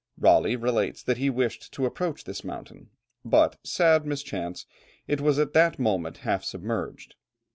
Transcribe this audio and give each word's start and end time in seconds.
Raleigh 0.17 0.55
relates 0.55 1.03
that 1.03 1.19
he 1.19 1.29
wished 1.29 1.71
to 1.73 1.85
approach 1.85 2.23
this 2.23 2.43
mountain, 2.43 2.89
but, 3.23 3.59
sad 3.63 4.03
mischance, 4.03 4.65
it 5.07 5.21
was 5.21 5.37
at 5.37 5.53
that 5.53 5.77
moment 5.77 6.17
half 6.25 6.43
submerged. 6.43 7.13